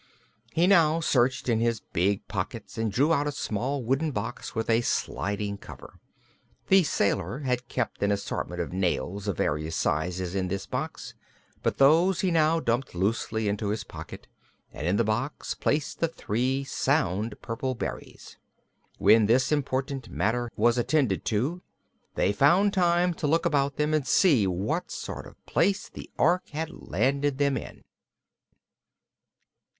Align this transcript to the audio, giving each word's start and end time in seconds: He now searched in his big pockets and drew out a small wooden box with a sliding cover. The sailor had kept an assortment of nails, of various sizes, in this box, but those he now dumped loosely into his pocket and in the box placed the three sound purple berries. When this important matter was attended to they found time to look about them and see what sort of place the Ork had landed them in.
He 0.51 0.65
now 0.65 0.99
searched 0.99 1.47
in 1.47 1.59
his 1.59 1.79
big 1.93 2.27
pockets 2.27 2.75
and 2.75 2.91
drew 2.91 3.13
out 3.13 3.27
a 3.27 3.31
small 3.31 3.83
wooden 3.83 4.09
box 4.09 4.55
with 4.55 4.67
a 4.67 4.81
sliding 4.81 5.59
cover. 5.59 5.99
The 6.69 6.81
sailor 6.81 7.41
had 7.41 7.67
kept 7.67 8.01
an 8.01 8.11
assortment 8.11 8.61
of 8.61 8.73
nails, 8.73 9.27
of 9.27 9.37
various 9.37 9.75
sizes, 9.75 10.33
in 10.33 10.47
this 10.47 10.65
box, 10.65 11.13
but 11.61 11.77
those 11.77 12.21
he 12.21 12.31
now 12.31 12.59
dumped 12.59 12.95
loosely 12.95 13.47
into 13.47 13.69
his 13.69 13.83
pocket 13.83 14.25
and 14.73 14.87
in 14.87 14.95
the 14.95 15.03
box 15.03 15.53
placed 15.53 15.99
the 15.99 16.07
three 16.07 16.63
sound 16.63 17.39
purple 17.43 17.75
berries. 17.75 18.37
When 18.97 19.27
this 19.27 19.51
important 19.51 20.09
matter 20.09 20.49
was 20.55 20.79
attended 20.79 21.25
to 21.25 21.61
they 22.15 22.33
found 22.33 22.73
time 22.73 23.13
to 23.13 23.27
look 23.27 23.45
about 23.45 23.75
them 23.77 23.93
and 23.93 24.07
see 24.07 24.47
what 24.47 24.89
sort 24.89 25.27
of 25.27 25.45
place 25.45 25.87
the 25.89 26.09
Ork 26.17 26.49
had 26.49 26.71
landed 26.71 27.37
them 27.37 27.55
in. 27.55 27.83